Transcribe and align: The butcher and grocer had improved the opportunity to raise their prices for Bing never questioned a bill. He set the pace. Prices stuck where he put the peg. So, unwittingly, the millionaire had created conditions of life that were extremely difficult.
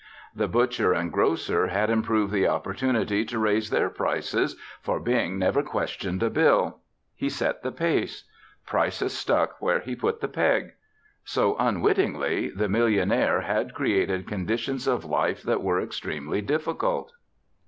The 0.35 0.47
butcher 0.47 0.93
and 0.93 1.13
grocer 1.13 1.67
had 1.67 1.91
improved 1.91 2.33
the 2.33 2.47
opportunity 2.47 3.23
to 3.25 3.37
raise 3.37 3.69
their 3.69 3.87
prices 3.91 4.55
for 4.81 4.99
Bing 4.99 5.37
never 5.37 5.61
questioned 5.61 6.23
a 6.23 6.29
bill. 6.31 6.79
He 7.13 7.29
set 7.29 7.61
the 7.61 7.71
pace. 7.71 8.23
Prices 8.65 9.15
stuck 9.15 9.61
where 9.61 9.79
he 9.81 9.95
put 9.95 10.19
the 10.19 10.27
peg. 10.27 10.71
So, 11.23 11.55
unwittingly, 11.59 12.49
the 12.49 12.67
millionaire 12.67 13.41
had 13.41 13.75
created 13.75 14.27
conditions 14.27 14.87
of 14.87 15.05
life 15.05 15.43
that 15.43 15.61
were 15.61 15.79
extremely 15.79 16.41
difficult. 16.41 17.11